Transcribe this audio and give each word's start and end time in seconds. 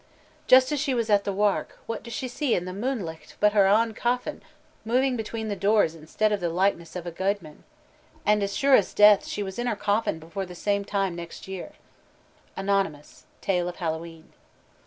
"Just 0.47 0.71
as 0.71 0.79
she 0.79 0.95
was 0.95 1.11
at 1.11 1.25
the 1.25 1.31
wark, 1.31 1.77
what 1.85 2.01
does 2.01 2.13
she 2.15 2.27
see 2.27 2.55
in 2.55 2.65
the 2.65 2.73
moonlicht 2.73 3.35
but 3.39 3.53
her 3.53 3.67
ain 3.67 3.93
coffin 3.93 4.41
moving 4.83 5.15
between 5.15 5.47
the 5.47 5.55
doors 5.55 5.93
instead 5.93 6.31
of 6.31 6.39
the 6.39 6.49
likeness 6.49 6.95
of 6.95 7.05
a 7.05 7.11
gudeman! 7.11 7.63
and 8.25 8.41
as 8.41 8.55
sure's 8.57 8.95
death 8.95 9.27
she 9.27 9.43
was 9.43 9.59
in 9.59 9.67
her 9.67 9.75
coffin 9.75 10.17
before 10.17 10.47
the 10.47 10.55
same 10.55 10.83
time 10.83 11.15
next 11.15 11.47
year." 11.47 11.73
ANON: 12.57 12.99
_Tale 13.43 13.69
of 13.69 13.75
Hallowe'en. 13.75 14.33